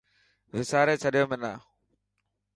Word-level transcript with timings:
وساري 0.53 0.95
ڇڏيو 1.01 1.23
منا. 1.31 1.51